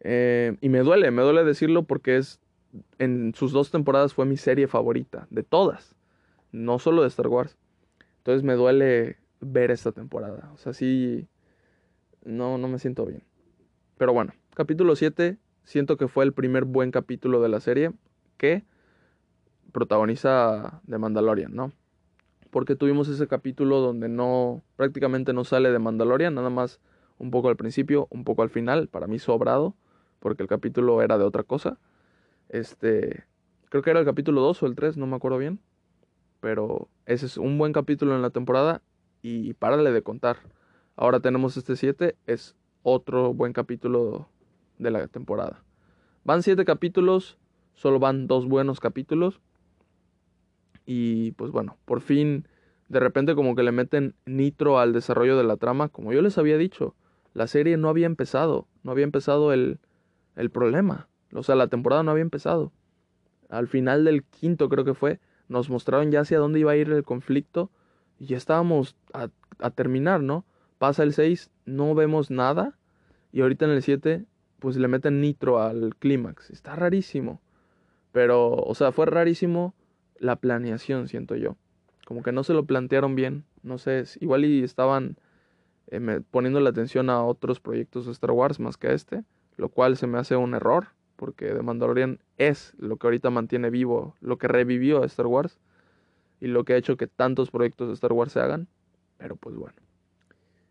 Eh, 0.00 0.56
y 0.60 0.68
me 0.68 0.80
duele, 0.80 1.10
me 1.10 1.22
duele 1.22 1.44
decirlo 1.44 1.84
porque 1.84 2.16
es 2.16 2.40
en 2.98 3.34
sus 3.34 3.52
dos 3.52 3.70
temporadas 3.70 4.14
fue 4.14 4.26
mi 4.26 4.36
serie 4.36 4.68
favorita, 4.68 5.26
de 5.30 5.42
todas, 5.42 5.94
no 6.52 6.78
solo 6.78 7.02
de 7.02 7.08
Star 7.08 7.28
Wars. 7.28 7.56
Entonces 8.18 8.42
me 8.42 8.54
duele 8.54 9.16
ver 9.40 9.70
esta 9.70 9.92
temporada, 9.92 10.50
o 10.54 10.56
sea, 10.56 10.72
sí, 10.72 11.28
no, 12.24 12.58
no 12.58 12.68
me 12.68 12.78
siento 12.78 13.06
bien. 13.06 13.22
Pero 13.98 14.12
bueno, 14.12 14.32
capítulo 14.54 14.96
7, 14.96 15.38
siento 15.64 15.96
que 15.96 16.08
fue 16.08 16.24
el 16.24 16.32
primer 16.32 16.64
buen 16.64 16.90
capítulo 16.90 17.40
de 17.40 17.48
la 17.48 17.60
serie 17.60 17.92
que 18.36 18.64
protagoniza 19.72 20.80
de 20.84 20.98
Mandalorian, 20.98 21.54
¿no? 21.54 21.72
Porque 22.50 22.76
tuvimos 22.76 23.08
ese 23.08 23.26
capítulo 23.26 23.80
donde 23.80 24.08
no, 24.08 24.62
prácticamente 24.76 25.32
no 25.32 25.44
sale 25.44 25.70
de 25.70 25.78
Mandalorian, 25.78 26.34
nada 26.34 26.50
más 26.50 26.80
un 27.18 27.30
poco 27.30 27.48
al 27.48 27.56
principio, 27.56 28.08
un 28.10 28.24
poco 28.24 28.42
al 28.42 28.50
final, 28.50 28.88
para 28.88 29.06
mí 29.06 29.18
sobrado, 29.18 29.74
porque 30.18 30.42
el 30.42 30.48
capítulo 30.48 31.02
era 31.02 31.18
de 31.18 31.24
otra 31.24 31.42
cosa. 31.42 31.78
Este, 32.48 33.24
creo 33.68 33.82
que 33.82 33.90
era 33.90 34.00
el 34.00 34.06
capítulo 34.06 34.40
2 34.40 34.62
o 34.62 34.66
el 34.66 34.74
3, 34.74 34.96
no 34.96 35.06
me 35.06 35.16
acuerdo 35.16 35.38
bien. 35.38 35.60
Pero 36.40 36.88
ese 37.06 37.26
es 37.26 37.36
un 37.38 37.58
buen 37.58 37.72
capítulo 37.72 38.14
en 38.14 38.22
la 38.22 38.30
temporada 38.30 38.82
y 39.22 39.54
párale 39.54 39.92
de 39.92 40.02
contar. 40.02 40.38
Ahora 40.96 41.20
tenemos 41.20 41.56
este 41.56 41.76
7, 41.76 42.16
es 42.26 42.54
otro 42.82 43.34
buen 43.34 43.52
capítulo 43.52 44.28
de 44.78 44.90
la 44.90 45.06
temporada. 45.08 45.62
Van 46.24 46.42
7 46.42 46.64
capítulos, 46.64 47.38
solo 47.74 47.98
van 47.98 48.26
dos 48.26 48.46
buenos 48.46 48.80
capítulos. 48.80 49.40
Y 50.86 51.32
pues 51.32 51.50
bueno, 51.50 51.76
por 51.84 52.00
fin, 52.00 52.46
de 52.88 53.00
repente 53.00 53.34
como 53.34 53.56
que 53.56 53.62
le 53.62 53.72
meten 53.72 54.14
nitro 54.24 54.78
al 54.78 54.92
desarrollo 54.92 55.36
de 55.36 55.44
la 55.44 55.56
trama. 55.56 55.88
Como 55.88 56.12
yo 56.12 56.22
les 56.22 56.38
había 56.38 56.58
dicho, 56.58 56.94
la 57.34 57.46
serie 57.46 57.76
no 57.76 57.88
había 57.88 58.06
empezado, 58.06 58.66
no 58.82 58.92
había 58.92 59.04
empezado 59.04 59.52
el, 59.52 59.78
el 60.36 60.50
problema. 60.50 61.08
O 61.32 61.42
sea, 61.42 61.54
la 61.54 61.66
temporada 61.66 62.02
no 62.02 62.12
había 62.12 62.22
empezado. 62.22 62.72
Al 63.48 63.68
final 63.68 64.04
del 64.04 64.24
quinto 64.24 64.68
creo 64.68 64.84
que 64.84 64.94
fue, 64.94 65.20
nos 65.48 65.70
mostraron 65.70 66.10
ya 66.10 66.20
hacia 66.20 66.38
dónde 66.38 66.60
iba 66.60 66.72
a 66.72 66.76
ir 66.76 66.90
el 66.90 67.04
conflicto 67.04 67.70
y 68.18 68.26
ya 68.26 68.36
estábamos 68.36 68.96
a, 69.12 69.28
terminar, 69.70 70.22
¿no? 70.22 70.44
Pasa 70.78 71.02
el 71.02 71.12
6, 71.12 71.50
no 71.64 71.94
vemos 71.94 72.30
nada 72.30 72.78
y 73.32 73.40
ahorita 73.40 73.64
en 73.64 73.70
el 73.72 73.82
7 73.82 74.24
pues 74.58 74.76
le 74.76 74.88
meten 74.88 75.20
nitro 75.20 75.60
al 75.60 75.94
clímax. 75.96 76.50
Está 76.50 76.76
rarísimo. 76.76 77.40
Pero, 78.12 78.54
o 78.54 78.74
sea, 78.74 78.92
fue 78.92 79.06
rarísimo 79.06 79.74
la 80.18 80.36
planeación, 80.36 81.08
siento 81.08 81.36
yo. 81.36 81.56
Como 82.06 82.22
que 82.22 82.32
no 82.32 82.42
se 82.42 82.54
lo 82.54 82.64
plantearon 82.64 83.14
bien. 83.14 83.44
No 83.62 83.78
sé, 83.78 84.04
igual 84.20 84.44
y 84.44 84.62
estaban 84.62 85.18
eh, 85.88 86.20
poniendo 86.30 86.60
la 86.60 86.70
atención 86.70 87.10
a 87.10 87.22
otros 87.22 87.60
proyectos 87.60 88.06
de 88.06 88.12
Star 88.12 88.30
Wars 88.30 88.58
más 88.58 88.76
que 88.76 88.88
a 88.88 88.92
este, 88.92 89.24
lo 89.56 89.68
cual 89.68 89.96
se 89.96 90.06
me 90.06 90.18
hace 90.18 90.36
un 90.36 90.54
error 90.54 90.88
porque 91.16 91.46
The 91.46 91.62
Mandalorian 91.62 92.20
es 92.36 92.74
lo 92.78 92.96
que 92.96 93.06
ahorita 93.06 93.30
mantiene 93.30 93.70
vivo, 93.70 94.14
lo 94.20 94.38
que 94.38 94.48
revivió 94.48 95.02
a 95.02 95.06
Star 95.06 95.26
Wars 95.26 95.58
y 96.40 96.46
lo 96.46 96.64
que 96.64 96.74
ha 96.74 96.76
hecho 96.76 96.96
que 96.96 97.06
tantos 97.06 97.50
proyectos 97.50 97.88
de 97.88 97.94
Star 97.94 98.12
Wars 98.12 98.32
se 98.32 98.40
hagan. 98.40 98.68
Pero 99.16 99.36
pues 99.36 99.56
bueno, 99.56 99.76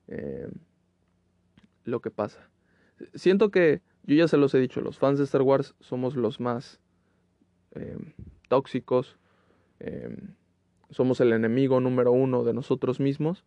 eh, 0.08 0.48
lo 1.84 2.00
que 2.00 2.12
pasa. 2.12 2.48
Siento 3.15 3.50
que, 3.50 3.82
yo 4.04 4.15
ya 4.15 4.27
se 4.27 4.38
los 4.38 4.54
he 4.54 4.60
dicho, 4.60 4.82
los 4.82 5.00
fans 5.00 5.18
de 5.18 5.25
Star 5.25 5.42
Wars 5.42 5.75
somos 5.80 6.15
los 6.15 6.39
más 6.39 6.80
eh, 7.72 7.98
tóxicos, 8.48 9.18
eh, 9.80 10.15
somos 10.92 11.20
el 11.20 11.34
enemigo 11.34 11.80
número 11.80 12.12
uno 12.12 12.44
de 12.44 12.54
nosotros 12.54 13.00
mismos, 13.00 13.44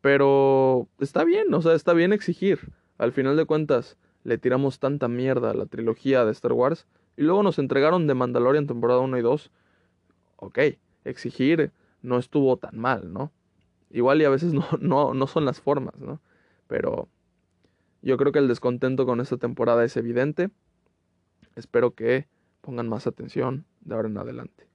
pero 0.00 0.88
está 1.00 1.24
bien, 1.24 1.52
o 1.52 1.60
sea, 1.60 1.74
está 1.74 1.92
bien 1.92 2.12
exigir. 2.12 2.72
Al 2.96 3.12
final 3.12 3.36
de 3.36 3.44
cuentas, 3.44 3.98
le 4.24 4.38
tiramos 4.38 4.78
tanta 4.78 5.08
mierda 5.08 5.50
a 5.50 5.54
la 5.54 5.66
trilogía 5.66 6.24
de 6.24 6.32
Star 6.32 6.52
Wars 6.52 6.86
y 7.16 7.22
luego 7.22 7.42
nos 7.42 7.58
entregaron 7.58 8.06
de 8.06 8.14
Mandalorian 8.14 8.66
temporada 8.66 9.00
1 9.00 9.18
y 9.18 9.22
2. 9.22 9.50
Ok, 10.36 10.58
exigir 11.04 11.72
no 12.02 12.18
estuvo 12.18 12.56
tan 12.56 12.78
mal, 12.78 13.12
¿no? 13.12 13.32
Igual 13.90 14.22
y 14.22 14.24
a 14.24 14.30
veces 14.30 14.52
no, 14.54 14.66
no, 14.80 15.14
no 15.14 15.26
son 15.26 15.44
las 15.44 15.60
formas, 15.60 15.98
¿no? 15.98 16.20
Pero 16.66 17.08
yo 18.02 18.16
creo 18.16 18.32
que 18.32 18.38
el 18.38 18.48
descontento 18.48 19.06
con 19.06 19.20
esta 19.20 19.36
temporada 19.36 19.84
es 19.84 19.96
evidente. 19.96 20.50
Espero 21.56 21.94
que 21.94 22.26
pongan 22.60 22.88
más 22.88 23.06
atención 23.06 23.64
de 23.80 23.94
ahora 23.94 24.08
en 24.08 24.18
adelante. 24.18 24.66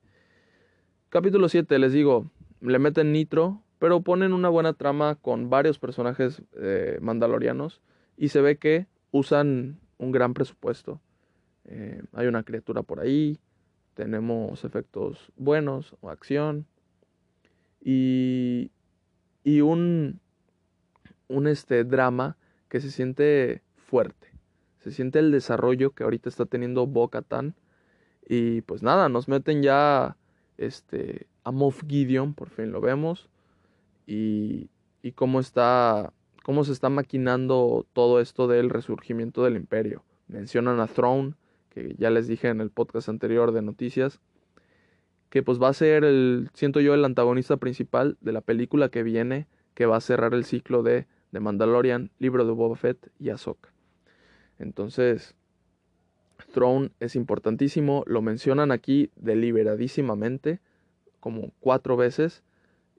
Capítulo 1.10 1.50
7, 1.50 1.80
les 1.80 1.94
digo, 1.94 2.30
le 2.62 2.78
meten 2.78 3.12
nitro, 3.12 3.62
pero 3.80 4.02
ponen 4.02 4.34
una 4.34 4.50
buena 4.50 4.74
trama 4.74 5.16
con 5.16 5.50
varios 5.50 5.80
personajes 5.80 6.42
eh, 6.58 6.98
mandalorianos 7.02 7.82
y 8.18 8.30
se 8.30 8.42
ve 8.42 8.58
que 8.58 8.88
usan 9.18 9.80
un 9.98 10.12
gran 10.12 10.34
presupuesto. 10.34 11.00
Eh, 11.64 12.04
hay 12.12 12.28
una 12.28 12.44
criatura 12.44 12.84
por 12.84 13.00
ahí, 13.00 13.40
tenemos 13.94 14.66
efectos 14.66 15.32
buenos 15.38 15.96
o 16.02 16.10
acción 16.10 16.66
y, 17.82 18.72
y 19.44 19.62
un, 19.62 20.20
un 21.30 21.48
este 21.48 21.86
drama 21.86 22.36
que 22.68 22.82
se 22.82 22.92
siente 22.92 23.62
fuerte. 23.78 24.28
Se 24.80 24.92
siente 24.92 25.20
el 25.20 25.32
desarrollo 25.32 25.92
que 25.92 26.04
ahorita 26.04 26.28
está 26.28 26.46
teniendo 26.46 26.86
Boca 26.86 27.22
Tan. 27.22 27.56
Y 28.28 28.62
pues 28.62 28.84
nada, 28.84 29.08
nos 29.08 29.28
meten 29.28 29.64
ya 29.64 30.18
este, 30.58 31.28
a 31.44 31.52
Moff 31.52 31.84
Gideon, 31.88 32.34
por 32.34 32.50
fin 32.50 32.72
lo 32.72 32.82
vemos. 32.82 33.30
Y, 34.06 34.70
y 35.02 35.14
cómo 35.14 35.40
está 35.40 36.12
cómo 36.46 36.64
se 36.64 36.74
está 36.74 36.90
maquinando 36.90 37.88
todo 37.94 38.22
esto 38.22 38.46
del 38.46 38.70
resurgimiento 38.70 39.44
del 39.44 39.56
imperio. 39.56 40.04
Mencionan 40.28 40.80
a 40.80 40.86
Throne, 40.86 41.34
que 41.72 41.96
ya 41.98 42.12
les 42.12 42.28
dije 42.28 42.50
en 42.50 42.62
el 42.62 42.70
podcast 42.70 43.10
anterior 43.10 43.52
de 43.52 43.64
noticias, 43.64 44.20
que 45.32 45.42
pues 45.42 45.60
va 45.60 45.70
a 45.70 45.74
ser 45.74 46.04
el, 46.04 46.52
siento 46.54 46.82
yo, 46.82 46.94
el 46.94 47.04
antagonista 47.04 47.58
principal 47.58 48.16
de 48.22 48.32
la 48.32 48.42
película 48.42 48.90
que 48.90 49.02
viene, 49.02 49.48
que 49.74 49.88
va 49.88 49.98
a 49.98 50.02
cerrar 50.02 50.36
el 50.36 50.46
ciclo 50.46 50.84
de, 50.84 51.08
de 51.32 51.40
Mandalorian, 51.40 52.12
libro 52.20 52.46
de 52.46 52.52
Boba 52.52 52.76
Fett 52.76 53.10
y 53.18 53.32
Ahsoka. 53.32 53.74
Entonces, 54.60 55.36
Throne 56.54 56.92
es 57.00 57.16
importantísimo, 57.16 58.04
lo 58.06 58.22
mencionan 58.22 58.72
aquí 58.72 59.10
deliberadísimamente, 59.16 60.60
como 61.20 61.54
cuatro 61.60 61.98
veces, 61.98 62.44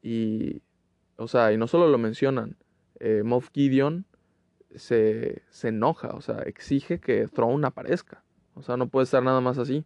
y, 0.03 0.63
o 1.15 1.29
sea, 1.29 1.53
y 1.53 1.57
no 1.59 1.69
solo 1.69 1.87
lo 1.87 1.99
mencionan, 1.99 2.57
eh, 3.01 3.23
Moff 3.25 3.51
Gideon 3.53 4.07
se, 4.75 5.43
se 5.51 5.69
enoja, 5.69 6.09
o 6.09 6.21
sea, 6.21 6.41
exige 6.41 7.01
que 7.01 7.29
Throne 7.29 7.67
aparezca, 7.67 8.23
o 8.55 8.63
sea, 8.63 8.77
no 8.77 8.89
puede 8.89 9.05
estar 9.05 9.23
nada 9.23 9.41
más 9.41 9.59
así. 9.59 9.85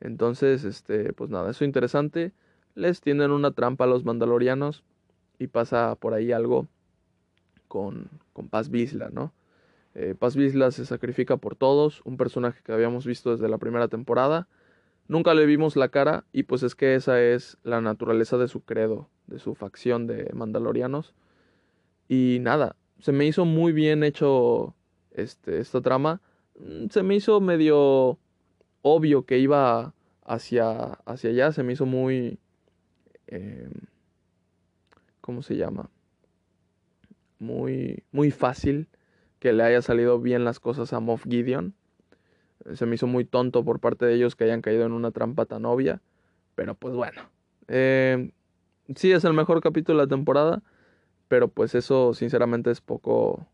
Entonces, 0.00 0.64
este, 0.64 1.12
pues 1.12 1.30
nada, 1.30 1.50
eso 1.50 1.64
interesante. 1.64 2.32
Les 2.74 3.00
tienden 3.00 3.30
una 3.30 3.50
trampa 3.50 3.84
a 3.84 3.86
los 3.86 4.04
mandalorianos 4.04 4.82
y 5.38 5.48
pasa 5.48 5.94
por 5.96 6.14
ahí 6.14 6.32
algo 6.32 6.68
con, 7.68 8.08
con 8.32 8.48
Paz 8.48 8.70
Vizla, 8.70 9.10
¿no? 9.10 9.32
Eh, 9.94 10.14
Paz 10.18 10.36
Vizla 10.36 10.70
se 10.70 10.86
sacrifica 10.86 11.36
por 11.36 11.56
todos, 11.56 12.00
un 12.04 12.16
personaje 12.16 12.60
que 12.62 12.72
habíamos 12.72 13.06
visto 13.06 13.32
desde 13.32 13.48
la 13.48 13.58
primera 13.58 13.88
temporada. 13.88 14.48
Nunca 15.08 15.34
le 15.34 15.46
vimos 15.46 15.76
la 15.76 15.88
cara 15.88 16.24
y 16.32 16.44
pues 16.44 16.62
es 16.62 16.74
que 16.74 16.94
esa 16.94 17.20
es 17.20 17.58
la 17.64 17.80
naturaleza 17.80 18.38
de 18.38 18.48
su 18.48 18.60
credo, 18.60 19.08
de 19.26 19.38
su 19.38 19.54
facción 19.54 20.06
de 20.06 20.30
mandalorianos. 20.32 21.14
Y 22.10 22.38
nada, 22.40 22.74
se 22.98 23.12
me 23.12 23.24
hizo 23.24 23.44
muy 23.44 23.72
bien 23.72 24.02
hecho 24.02 24.74
este, 25.12 25.60
esta 25.60 25.80
trama. 25.80 26.20
Mm, 26.58 26.88
se 26.88 27.04
me 27.04 27.14
hizo 27.14 27.40
medio 27.40 28.18
obvio 28.82 29.26
que 29.26 29.38
iba 29.38 29.94
hacia, 30.24 30.94
hacia 31.04 31.30
allá, 31.30 31.52
se 31.52 31.62
me 31.62 31.74
hizo 31.74 31.86
muy... 31.86 32.40
Em, 33.28 33.70
¿Cómo 35.20 35.42
se 35.42 35.56
llama? 35.56 35.88
Muy, 37.38 38.02
muy 38.10 38.32
fácil 38.32 38.88
que 39.38 39.52
le 39.52 39.62
haya 39.62 39.80
salido 39.80 40.18
bien 40.18 40.44
las 40.44 40.58
cosas 40.58 40.92
a 40.92 40.98
Moff 40.98 41.22
Gideon. 41.28 41.74
Se 42.74 42.86
me 42.86 42.96
hizo 42.96 43.06
muy 43.06 43.24
tonto 43.24 43.64
por 43.64 43.78
parte 43.78 44.04
de 44.04 44.14
ellos 44.14 44.34
que 44.34 44.42
hayan 44.42 44.62
caído 44.62 44.84
en 44.84 44.90
una 44.90 45.12
trampa 45.12 45.44
tan 45.44 45.64
obvia. 45.64 46.02
Pero 46.56 46.74
pues 46.74 46.92
bueno. 46.92 47.22
Eh, 47.68 48.32
sí 48.96 49.12
es 49.12 49.22
el 49.22 49.32
mejor 49.32 49.60
capítulo 49.60 50.00
de 50.00 50.06
la 50.06 50.08
temporada. 50.08 50.64
Pero 51.30 51.48
pues 51.48 51.74
eso 51.74 52.12
sinceramente 52.12 52.70
es 52.70 52.82
poco 52.82 53.46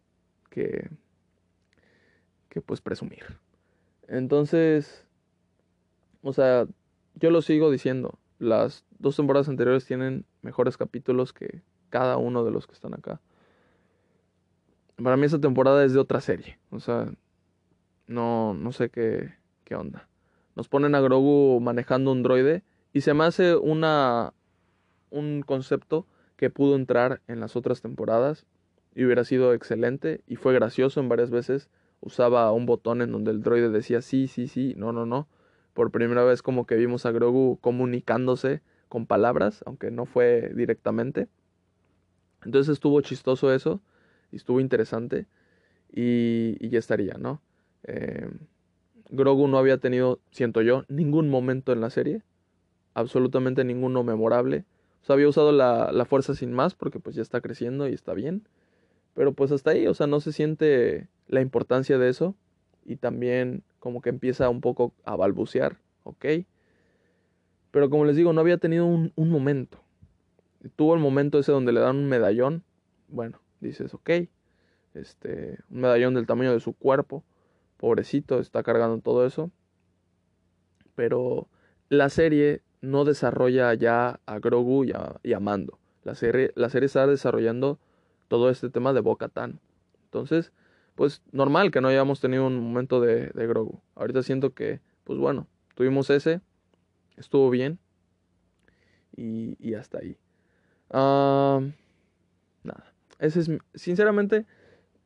que... 0.50 0.90
Que 2.48 2.60
pues 2.60 2.80
presumir. 2.80 3.38
Entonces... 4.08 5.06
O 6.22 6.32
sea, 6.32 6.66
yo 7.14 7.30
lo 7.30 7.40
sigo 7.40 7.70
diciendo. 7.70 8.18
Las 8.40 8.84
dos 8.98 9.14
temporadas 9.14 9.48
anteriores 9.48 9.84
tienen 9.84 10.24
mejores 10.42 10.76
capítulos 10.76 11.32
que 11.32 11.62
cada 11.90 12.16
uno 12.16 12.44
de 12.44 12.50
los 12.50 12.66
que 12.66 12.72
están 12.72 12.94
acá 12.94 13.20
para 15.02 15.16
mí 15.16 15.26
esta 15.26 15.40
temporada 15.40 15.84
es 15.84 15.92
de 15.92 16.00
otra 16.00 16.20
serie. 16.20 16.58
O 16.70 16.80
sea, 16.80 17.12
no, 18.06 18.54
no 18.54 18.72
sé 18.72 18.88
qué, 18.90 19.34
qué 19.64 19.74
onda. 19.74 20.08
Nos 20.54 20.68
ponen 20.68 20.94
a 20.94 21.00
Grogu 21.00 21.60
manejando 21.60 22.12
un 22.12 22.22
droide 22.22 22.62
y 22.92 23.02
se 23.02 23.12
me 23.14 23.24
hace 23.24 23.56
una, 23.56 24.32
un 25.10 25.42
concepto 25.42 26.06
que 26.36 26.50
pudo 26.50 26.76
entrar 26.76 27.20
en 27.28 27.40
las 27.40 27.56
otras 27.56 27.80
temporadas 27.80 28.46
y 28.94 29.04
hubiera 29.04 29.24
sido 29.24 29.52
excelente 29.54 30.22
y 30.26 30.36
fue 30.36 30.54
gracioso 30.54 31.00
en 31.00 31.08
varias 31.08 31.30
veces. 31.30 31.68
Usaba 32.00 32.50
un 32.52 32.66
botón 32.66 33.02
en 33.02 33.12
donde 33.12 33.30
el 33.30 33.42
droide 33.42 33.70
decía 33.70 34.02
sí, 34.02 34.26
sí, 34.26 34.48
sí, 34.48 34.74
no, 34.76 34.92
no, 34.92 35.06
no. 35.06 35.28
Por 35.74 35.90
primera 35.90 36.24
vez 36.24 36.42
como 36.42 36.66
que 36.66 36.76
vimos 36.76 37.04
a 37.06 37.10
Grogu 37.10 37.58
comunicándose 37.60 38.62
con 38.88 39.06
palabras, 39.06 39.62
aunque 39.66 39.90
no 39.90 40.06
fue 40.06 40.52
directamente. 40.54 41.28
Entonces 42.44 42.72
estuvo 42.72 43.00
chistoso 43.00 43.52
eso 43.52 43.80
y 44.30 44.36
estuvo 44.36 44.60
interesante 44.60 45.26
y, 45.92 46.68
ya 46.68 46.78
estaría, 46.78 47.14
¿no? 47.14 47.40
Eh, 47.84 48.28
Grogu 49.10 49.48
no 49.48 49.58
había 49.58 49.78
tenido, 49.78 50.20
siento 50.30 50.62
yo, 50.62 50.84
ningún 50.88 51.30
momento 51.30 51.72
en 51.72 51.80
la 51.80 51.90
serie, 51.90 52.22
absolutamente 52.94 53.64
ninguno 53.64 54.02
memorable. 54.02 54.64
Había 55.08 55.28
usado 55.28 55.52
la, 55.52 55.92
la 55.92 56.04
fuerza 56.04 56.34
sin 56.34 56.52
más 56.52 56.74
porque 56.74 57.00
pues 57.00 57.16
ya 57.16 57.22
está 57.22 57.40
creciendo 57.40 57.88
y 57.88 57.94
está 57.94 58.12
bien. 58.14 58.48
Pero 59.14 59.32
pues 59.32 59.52
hasta 59.52 59.70
ahí, 59.70 59.86
o 59.86 59.94
sea, 59.94 60.06
no 60.06 60.20
se 60.20 60.32
siente 60.32 61.08
la 61.26 61.40
importancia 61.40 61.98
de 61.98 62.08
eso 62.08 62.34
y 62.84 62.96
también 62.96 63.62
como 63.78 64.00
que 64.00 64.10
empieza 64.10 64.48
un 64.48 64.60
poco 64.60 64.92
a 65.04 65.16
balbucear, 65.16 65.78
¿ok? 66.04 66.26
Pero 67.70 67.90
como 67.90 68.04
les 68.04 68.16
digo, 68.16 68.32
no 68.32 68.40
había 68.40 68.58
tenido 68.58 68.86
un, 68.86 69.12
un 69.16 69.30
momento. 69.30 69.78
Tuvo 70.76 70.94
el 70.94 71.00
momento 71.00 71.38
ese 71.38 71.52
donde 71.52 71.72
le 71.72 71.80
dan 71.80 71.96
un 71.96 72.08
medallón. 72.08 72.64
Bueno, 73.08 73.40
dices, 73.60 73.94
ok, 73.94 74.10
este, 74.94 75.58
un 75.70 75.80
medallón 75.80 76.14
del 76.14 76.26
tamaño 76.26 76.52
de 76.52 76.60
su 76.60 76.72
cuerpo, 76.72 77.24
pobrecito, 77.76 78.40
está 78.40 78.62
cargando 78.62 78.98
todo 78.98 79.26
eso. 79.26 79.50
Pero 80.94 81.48
la 81.88 82.08
serie 82.08 82.62
no 82.86 83.04
desarrolla 83.04 83.74
ya 83.74 84.20
a 84.26 84.38
Grogu 84.38 84.84
y 84.84 84.92
a, 85.32 85.40
Mando. 85.40 85.78
La 86.04 86.14
serie, 86.14 86.52
la 86.54 86.70
serie 86.70 86.86
está 86.86 87.06
desarrollando 87.06 87.78
todo 88.28 88.48
este 88.48 88.70
tema 88.70 88.92
de 88.92 89.00
Boca 89.00 89.28
Tan. 89.28 89.60
Entonces, 90.04 90.52
pues 90.94 91.22
normal 91.32 91.70
que 91.70 91.80
no 91.80 91.88
hayamos 91.88 92.20
tenido 92.20 92.46
un 92.46 92.60
momento 92.60 93.00
de, 93.00 93.28
de 93.28 93.46
Grogu. 93.46 93.80
Ahorita 93.96 94.22
siento 94.22 94.54
que, 94.54 94.80
pues 95.04 95.18
bueno, 95.18 95.46
tuvimos 95.74 96.10
ese, 96.10 96.40
estuvo 97.16 97.50
bien 97.50 97.78
y, 99.16 99.56
y 99.58 99.74
hasta 99.74 99.98
ahí. 99.98 100.16
Ah, 100.90 101.60
nada. 102.62 102.92
Ese 103.18 103.40
es, 103.40 103.50
sinceramente, 103.74 104.46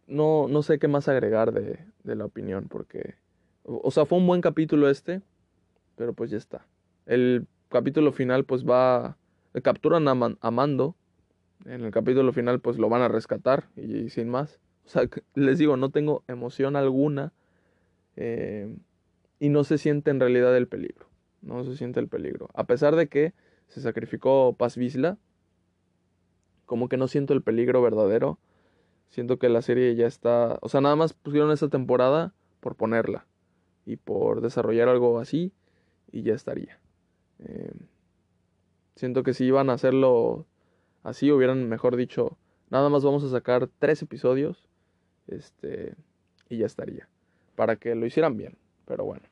no, 0.07 0.49
no 0.49 0.63
sé 0.63 0.79
qué 0.79 0.89
más 0.89 1.09
agregar 1.09 1.53
de, 1.53 1.79
de 2.05 2.15
la 2.15 2.25
opinión, 2.27 2.67
porque, 2.69 3.15
o, 3.65 3.91
sea, 3.91 4.05
fue 4.05 4.19
un 4.19 4.27
buen 4.27 4.41
capítulo 4.41 4.91
este, 4.91 5.23
pero 5.97 6.13
pues 6.13 6.31
ya 6.31 6.37
está. 6.37 6.67
El 7.07 7.47
capítulo 7.71 8.13
final, 8.13 8.45
pues 8.45 8.67
va, 8.67 9.17
capturan 9.63 10.07
a, 10.09 10.51
Mando, 10.51 10.97
en 11.65 11.83
el 11.83 11.91
capítulo 11.91 12.33
final, 12.33 12.61
pues 12.61 12.79
lo 12.79 12.89
van 12.89 13.03
a 13.03 13.09
rescatar 13.09 13.69
y, 13.77 14.11
sin 14.11 14.29
más. 14.29 14.61
O 14.85 14.89
sea, 14.89 15.09
les 15.35 15.59
digo, 15.59 15.77
no 15.77 15.91
tengo 15.91 16.25
emoción 16.29 16.77
alguna 16.77 17.33
eh, 18.17 18.77
y 19.39 19.49
no 19.49 19.65
se 19.65 19.79
siente 19.79 20.11
en 20.11 20.21
realidad 20.21 20.55
el 20.57 20.69
peligro. 20.69 21.07
No 21.41 21.65
se 21.65 21.77
siente 21.77 22.01
el 22.01 22.09
peligro. 22.09 22.51
A 22.55 22.65
pesar 22.65 22.97
de 22.97 23.09
que 23.09 23.33
se 23.69 23.81
sacrificó 23.81 24.55
Paz 24.59 24.77
Vizla, 24.77 25.17
como 26.67 26.89
que 26.89 26.97
no 26.97 27.09
siento 27.09 27.33
el 27.33 27.43
peligro 27.43 27.81
verdadero. 27.83 28.39
Siento 29.09 29.39
que 29.39 29.49
la 29.49 29.63
serie 29.63 29.95
ya 29.97 30.07
está, 30.07 30.59
o 30.61 30.69
sea, 30.69 30.81
nada 30.81 30.95
más 30.95 31.15
pusieron 31.15 31.51
esta 31.51 31.69
temporada 31.69 32.33
por 32.61 32.77
ponerla 32.77 33.27
y 33.85 33.97
por 33.97 34.41
desarrollar 34.41 34.89
algo 34.89 35.19
así 35.19 35.53
y 36.13 36.23
ya 36.23 36.35
estaría. 36.35 36.79
Em, 37.45 37.87
siento 38.97 39.23
que 39.23 39.35
si 39.35 39.45
iban 39.45 39.71
a 39.71 39.75
hacerlo 39.75 40.47
así, 41.03 41.31
hubieran 41.33 41.69
mejor 41.69 41.97
dicho, 41.97 42.37
nada 42.71 42.89
más 42.89 43.05
vamos 43.05 43.25
a 43.25 43.31
sacar 43.31 43.69
tres 43.79 44.03
episodios, 44.03 44.69
este, 45.27 45.95
y 46.49 46.59
ya 46.59 46.67
estaría, 46.67 47.09
para 47.57 47.77
que 47.77 47.95
lo 47.95 48.07
hicieran 48.07 48.37
bien, 48.37 48.57
pero 48.87 49.05
bueno. 49.05 49.23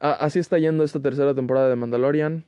así 0.00 0.38
está 0.38 0.58
yendo 0.58 0.84
esta 0.84 1.00
tercera 1.00 1.34
temporada 1.34 1.68
de 1.68 1.76
Mandalorian. 1.76 2.44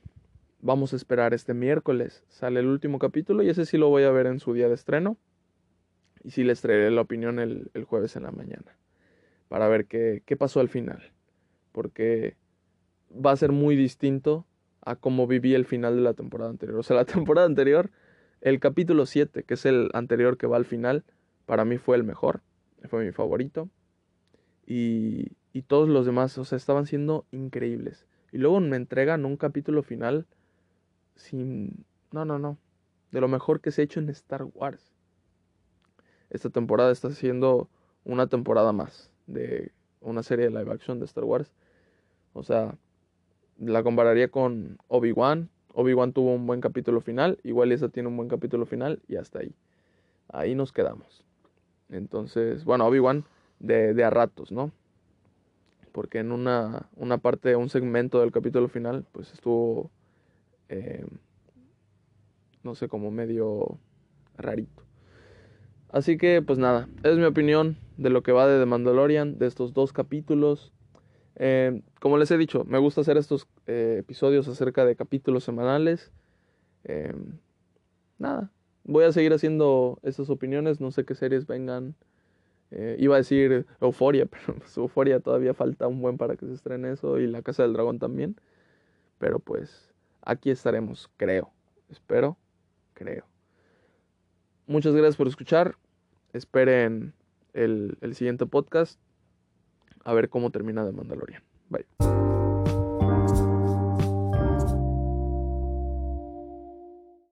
Vamos 0.61 0.93
a 0.93 0.97
esperar 0.97 1.33
este 1.33 1.53
miércoles. 1.53 2.23
Sale 2.27 2.59
el 2.59 2.67
último 2.67 2.99
capítulo 2.99 3.43
y 3.43 3.49
ese 3.49 3.65
sí 3.65 3.77
lo 3.77 3.89
voy 3.89 4.03
a 4.03 4.11
ver 4.11 4.27
en 4.27 4.39
su 4.39 4.53
día 4.53 4.67
de 4.67 4.75
estreno. 4.75 5.17
Y 6.21 6.31
sí 6.31 6.43
les 6.43 6.61
traeré 6.61 6.91
la 6.91 7.01
opinión 7.01 7.39
el, 7.39 7.71
jueves 7.85 8.17
en 8.17 8.23
la 8.23 8.31
mañana. 8.31 8.75
Para 9.47 9.69
ver 9.69 9.85
qué, 9.85 10.21
qué 10.25 10.35
pasó 10.35 10.59
al 10.59 10.67
final. 10.67 11.13
Porque 11.71 12.35
va 13.13 13.31
a 13.31 13.37
ser 13.37 13.51
muy 13.51 13.75
distinto 13.75 14.45
a 14.81 14.95
cómo 14.95 15.27
viví 15.27 15.53
el 15.53 15.65
final 15.65 15.95
de 15.95 16.01
la 16.01 16.13
temporada 16.13 16.49
anterior. 16.49 16.79
O 16.79 16.83
sea, 16.83 16.95
la 16.95 17.05
temporada 17.05 17.47
anterior, 17.47 17.91
el 18.41 18.59
capítulo 18.59 19.05
7, 19.05 19.43
que 19.43 19.53
es 19.53 19.65
el 19.65 19.89
anterior 19.93 20.37
que 20.37 20.47
va 20.47 20.57
al 20.57 20.65
final, 20.65 21.03
para 21.45 21.65
mí 21.65 21.77
fue 21.77 21.97
el 21.97 22.03
mejor. 22.03 22.41
Fue 22.89 23.03
mi 23.03 23.11
favorito. 23.11 23.69
Y, 24.65 25.31
y 25.51 25.63
todos 25.63 25.89
los 25.89 26.05
demás, 26.05 26.37
o 26.37 26.45
sea, 26.45 26.57
estaban 26.57 26.85
siendo 26.85 27.25
increíbles. 27.31 28.05
Y 28.31 28.37
luego 28.37 28.59
me 28.59 28.77
entregan 28.77 29.25
un 29.25 29.37
capítulo 29.37 29.83
final 29.83 30.27
sin... 31.15 31.85
No, 32.11 32.25
no, 32.25 32.39
no. 32.39 32.57
De 33.11 33.21
lo 33.21 33.27
mejor 33.27 33.59
que 33.59 33.71
se 33.71 33.81
ha 33.81 33.85
hecho 33.85 33.99
en 33.99 34.09
Star 34.09 34.43
Wars. 34.53 34.93
Esta 36.29 36.49
temporada 36.49 36.91
está 36.91 37.09
siendo 37.11 37.69
una 38.03 38.27
temporada 38.27 38.71
más 38.71 39.11
de 39.25 39.71
una 40.01 40.23
serie 40.23 40.45
de 40.45 40.51
live 40.51 40.71
action 40.71 40.99
de 40.99 41.05
Star 41.05 41.23
Wars. 41.23 41.51
O 42.33 42.43
sea, 42.43 42.77
la 43.59 43.83
compararía 43.83 44.29
con 44.29 44.77
Obi-Wan. 44.87 45.49
Obi-Wan 45.73 46.13
tuvo 46.13 46.33
un 46.33 46.47
buen 46.47 46.61
capítulo 46.61 47.01
final. 47.01 47.39
Igual 47.43 47.71
esa 47.71 47.89
tiene 47.89 48.09
un 48.09 48.17
buen 48.17 48.29
capítulo 48.29 48.65
final 48.65 49.01
y 49.07 49.15
hasta 49.15 49.39
ahí. 49.39 49.53
Ahí 50.29 50.55
nos 50.55 50.71
quedamos. 50.71 51.23
Entonces, 51.89 52.65
bueno, 52.65 52.85
Obi-Wan 52.85 53.25
de, 53.59 53.93
de 53.93 54.03
a 54.03 54.09
ratos, 54.09 54.51
¿no? 54.51 54.71
Porque 55.91 56.19
en 56.19 56.31
una, 56.31 56.87
una 56.95 57.17
parte, 57.17 57.55
un 57.55 57.69
segmento 57.69 58.19
del 58.19 58.31
capítulo 58.31 58.67
final, 58.67 59.05
pues 59.11 59.33
estuvo 59.33 59.89
eh, 60.69 61.03
no 62.63 62.75
sé, 62.75 62.87
como 62.87 63.11
medio 63.11 63.79
rarito. 64.37 64.83
Así 65.91 66.17
que, 66.17 66.41
pues 66.41 66.59
nada, 66.59 66.87
es 67.03 67.17
mi 67.17 67.23
opinión 67.23 67.77
de 67.97 68.11
lo 68.11 68.21
que 68.21 68.31
va 68.31 68.47
de 68.47 68.59
The 68.59 68.65
Mandalorian, 68.65 69.39
de 69.39 69.47
estos 69.47 69.73
dos 69.73 69.91
capítulos. 69.91 70.71
Eh, 71.41 71.81
como 72.01 72.17
les 72.17 72.29
he 72.31 72.37
dicho, 72.37 72.65
me 72.65 72.77
gusta 72.77 73.01
hacer 73.01 73.15
estos 73.15 73.47
eh, 73.65 73.97
episodios 73.99 74.47
acerca 74.49 74.85
de 74.85 74.97
capítulos 74.97 75.45
semanales. 75.45 76.11
Eh, 76.83 77.13
nada, 78.17 78.51
voy 78.83 79.05
a 79.05 79.13
seguir 79.13 79.31
haciendo 79.33 79.99
estas 80.03 80.29
opiniones, 80.29 80.81
no 80.81 80.91
sé 80.91 81.05
qué 81.05 81.15
series 81.15 81.47
vengan. 81.47 81.95
iba 82.97 83.15
a 83.15 83.19
decir 83.19 83.65
Euforia, 83.81 84.25
pero 84.29 84.59
pues, 84.59 84.77
Euforia 84.77 85.21
todavía 85.21 85.53
falta 85.53 85.87
un 85.87 86.01
buen 86.01 86.17
para 86.17 86.35
que 86.35 86.45
se 86.45 86.53
estrene 86.53 86.91
eso 86.91 87.17
y 87.19 87.25
La 87.25 87.41
Casa 87.41 87.63
del 87.63 87.73
Dragón 87.73 87.99
también. 87.99 88.35
Pero 89.17 89.39
pues 89.39 89.93
aquí 90.21 90.51
estaremos, 90.51 91.09
creo. 91.17 91.51
Espero, 91.89 92.37
creo. 92.93 93.25
Muchas 94.67 94.93
gracias 94.93 95.15
por 95.15 95.27
escuchar. 95.27 95.75
Esperen 96.33 97.13
el 97.53 98.13
siguiente 98.13 98.45
podcast. 98.45 98.99
A 100.03 100.13
ver 100.13 100.29
cómo 100.29 100.49
termina 100.49 100.85
de 100.85 100.91
Mandalorian. 100.91 101.43
Bye. 101.69 102.28